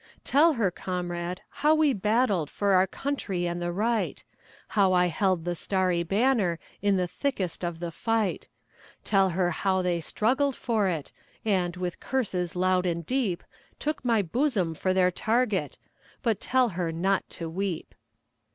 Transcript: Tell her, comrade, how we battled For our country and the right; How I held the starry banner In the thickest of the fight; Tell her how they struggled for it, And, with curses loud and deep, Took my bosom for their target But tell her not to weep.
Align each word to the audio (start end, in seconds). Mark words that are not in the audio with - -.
Tell 0.23 0.53
her, 0.53 0.71
comrade, 0.71 1.41
how 1.51 1.75
we 1.75 1.93
battled 1.93 2.49
For 2.49 2.73
our 2.73 2.87
country 2.87 3.45
and 3.45 3.61
the 3.61 3.71
right; 3.71 4.23
How 4.69 4.93
I 4.93 5.05
held 5.05 5.45
the 5.45 5.55
starry 5.55 6.01
banner 6.01 6.57
In 6.81 6.97
the 6.97 7.07
thickest 7.07 7.63
of 7.63 7.79
the 7.79 7.91
fight; 7.91 8.47
Tell 9.03 9.29
her 9.29 9.51
how 9.51 9.83
they 9.83 10.01
struggled 10.01 10.55
for 10.55 10.87
it, 10.87 11.11
And, 11.45 11.75
with 11.77 11.99
curses 11.99 12.55
loud 12.55 12.87
and 12.87 13.05
deep, 13.05 13.43
Took 13.77 14.03
my 14.03 14.23
bosom 14.23 14.73
for 14.73 14.91
their 14.91 15.11
target 15.11 15.77
But 16.23 16.41
tell 16.41 16.69
her 16.69 16.91
not 16.91 17.29
to 17.37 17.47
weep. 17.47 17.93